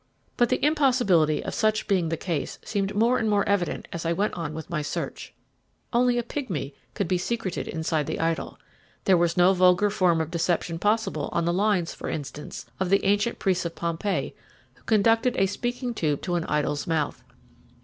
But 0.35 0.49
the 0.49 0.65
impossibility 0.65 1.45
of 1.45 1.53
such 1.53 1.87
being 1.87 2.09
the 2.09 2.17
case 2.17 2.57
seemed 2.65 2.95
more 2.95 3.19
and 3.19 3.29
more 3.29 3.47
evident 3.47 3.87
as 3.93 4.03
I 4.03 4.13
went 4.13 4.33
on 4.33 4.55
with 4.55 4.67
my 4.67 4.81
search. 4.81 5.31
Only 5.93 6.17
a 6.17 6.23
pigmy 6.23 6.73
could 6.95 7.07
be 7.07 7.19
secreted 7.19 7.67
inside 7.67 8.07
the 8.07 8.19
idol. 8.19 8.57
There 9.03 9.15
was 9.15 9.37
no 9.37 9.53
vulgar 9.53 9.91
form 9.91 10.19
of 10.19 10.31
deception 10.31 10.79
possible 10.79 11.29
on 11.33 11.45
the 11.45 11.53
lines, 11.53 11.93
for 11.93 12.09
instance, 12.09 12.65
of 12.79 12.89
the 12.89 13.05
ancient 13.05 13.37
priests 13.37 13.63
of 13.63 13.75
Pompeii 13.75 14.33
who 14.73 14.81
conducted 14.85 15.35
a 15.37 15.45
speaking 15.45 15.93
tube 15.93 16.23
to 16.23 16.33
an 16.33 16.45
idol's 16.45 16.87
mouth. 16.87 17.23